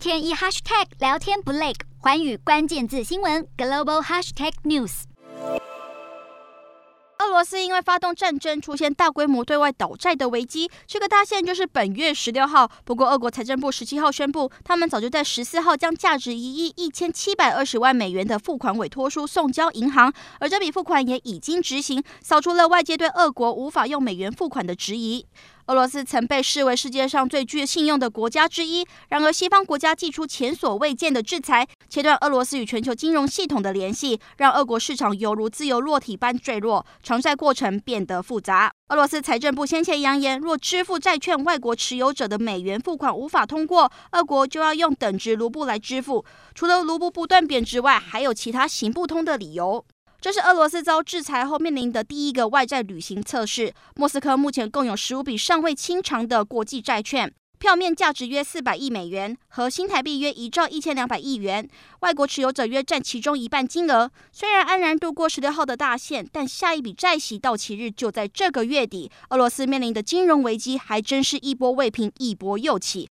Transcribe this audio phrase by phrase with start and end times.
[0.00, 5.02] 天一 hashtag 聊天不累，环宇关键字新闻 global hashtag news。
[7.18, 10.70] 俄罗斯因为发动战争，出现大规模对外倒债的危机。
[10.86, 12.70] 这个大限就是本月十六号。
[12.82, 25.26] 不过，俄国财政部十七号宣布，他们早就在十四号将价值一亿一千七百二十万美元的付款委托书送交银行，而这笔付款也已经执行，扫除了外界对俄国无法用美元付款的质疑。
[25.70, 38.72] 俄罗斯曾被视为世界上最具信用的国家之一，然而西方国家祭出前所未见的制裁，切断俄罗斯与全球金融系统的联系，让俄国市场犹如自由落体般坠落，偿债过程变得复杂。
[38.88, 46.24] 俄罗斯财政部先前扬言，若支付债券外国持有者的美元付款无法通过，俄国就要用等值卢布来支付。
[46.52, 49.84] 除了卢布不断贬值外，还有其他行不通的理由。
[50.20, 53.72] 这是俄罗斯遭制裁后面临的第一个外债履行测试。
[53.96, 61.66] 莫斯科目前共有十五笔尚未清偿的国际债券，票面价值约四百亿美元，和新台币约一兆一千两百亿元。
[62.00, 64.10] 外国持有者约占其中一半金额。
[64.30, 69.10] 虽然安然度过十六号的大限，但下一笔债息到期日就在这个月底。
[69.30, 73.08] 俄罗斯面临的金融危机还真是一波未平，一波又起。